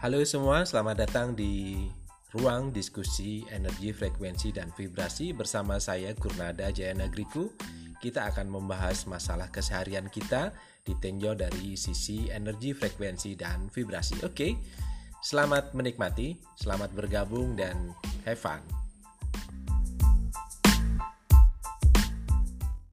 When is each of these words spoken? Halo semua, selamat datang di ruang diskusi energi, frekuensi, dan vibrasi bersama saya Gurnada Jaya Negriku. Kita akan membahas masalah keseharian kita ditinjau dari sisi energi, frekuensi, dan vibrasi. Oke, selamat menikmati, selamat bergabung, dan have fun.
Halo 0.00 0.24
semua, 0.24 0.64
selamat 0.64 0.96
datang 1.04 1.36
di 1.36 1.84
ruang 2.32 2.72
diskusi 2.72 3.44
energi, 3.52 3.92
frekuensi, 3.92 4.48
dan 4.48 4.72
vibrasi 4.72 5.36
bersama 5.36 5.76
saya 5.76 6.16
Gurnada 6.16 6.72
Jaya 6.72 6.96
Negriku. 6.96 7.52
Kita 8.00 8.24
akan 8.32 8.48
membahas 8.48 9.04
masalah 9.04 9.52
keseharian 9.52 10.08
kita 10.08 10.56
ditinjau 10.88 11.36
dari 11.36 11.76
sisi 11.76 12.32
energi, 12.32 12.72
frekuensi, 12.72 13.36
dan 13.36 13.68
vibrasi. 13.68 14.24
Oke, 14.24 14.56
selamat 15.20 15.76
menikmati, 15.76 16.40
selamat 16.56 16.96
bergabung, 16.96 17.52
dan 17.52 17.92
have 18.24 18.40
fun. 18.40 18.79